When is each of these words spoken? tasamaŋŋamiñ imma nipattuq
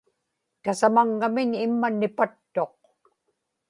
tasamaŋŋamiñ 0.63 1.51
imma 1.65 1.87
nipattuq 1.99 2.73